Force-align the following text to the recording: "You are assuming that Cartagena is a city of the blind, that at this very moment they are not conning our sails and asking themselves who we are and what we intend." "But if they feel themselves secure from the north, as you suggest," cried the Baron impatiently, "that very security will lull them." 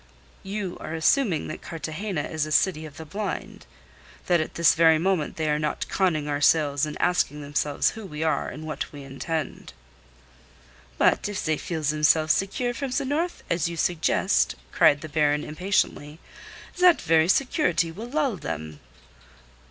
"You 0.41 0.77
are 0.79 0.95
assuming 0.95 1.47
that 1.49 1.61
Cartagena 1.61 2.23
is 2.23 2.47
a 2.47 2.51
city 2.51 2.87
of 2.87 2.97
the 2.97 3.05
blind, 3.05 3.67
that 4.25 4.41
at 4.41 4.55
this 4.55 4.73
very 4.73 4.97
moment 4.97 5.35
they 5.35 5.47
are 5.47 5.59
not 5.59 5.87
conning 5.89 6.27
our 6.27 6.41
sails 6.41 6.87
and 6.87 6.99
asking 6.99 7.43
themselves 7.43 7.91
who 7.91 8.07
we 8.07 8.23
are 8.23 8.49
and 8.49 8.65
what 8.65 8.91
we 8.91 9.03
intend." 9.03 9.73
"But 10.97 11.29
if 11.29 11.45
they 11.45 11.55
feel 11.55 11.83
themselves 11.83 12.33
secure 12.33 12.73
from 12.73 12.89
the 12.89 13.05
north, 13.05 13.43
as 13.47 13.69
you 13.69 13.77
suggest," 13.77 14.55
cried 14.71 15.01
the 15.01 15.07
Baron 15.09 15.43
impatiently, 15.43 16.17
"that 16.79 16.99
very 16.99 17.27
security 17.27 17.91
will 17.91 18.09
lull 18.09 18.37
them." 18.37 18.79